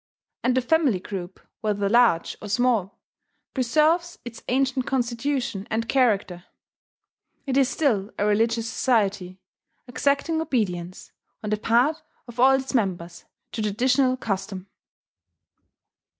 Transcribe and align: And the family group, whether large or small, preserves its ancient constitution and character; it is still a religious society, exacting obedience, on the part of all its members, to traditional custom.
And 0.43 0.57
the 0.57 0.61
family 0.63 0.99
group, 0.99 1.39
whether 1.59 1.87
large 1.87 2.35
or 2.41 2.49
small, 2.49 2.97
preserves 3.53 4.17
its 4.25 4.41
ancient 4.47 4.87
constitution 4.87 5.67
and 5.69 5.87
character; 5.87 6.43
it 7.45 7.55
is 7.55 7.69
still 7.69 8.09
a 8.17 8.25
religious 8.25 8.67
society, 8.67 9.39
exacting 9.87 10.41
obedience, 10.41 11.11
on 11.43 11.51
the 11.51 11.57
part 11.57 12.01
of 12.27 12.39
all 12.39 12.53
its 12.53 12.73
members, 12.73 13.25
to 13.51 13.61
traditional 13.61 14.17
custom. 14.17 14.65